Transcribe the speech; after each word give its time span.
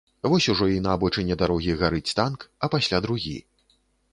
Вось 0.29 0.45
ужо 0.53 0.65
і 0.75 0.79
на 0.85 0.93
абочыне 0.97 1.37
дарогі 1.41 1.75
гарыць 1.81 2.15
танк, 2.21 2.49
а 2.65 2.71
пасля 2.77 3.03
другі. 3.07 3.37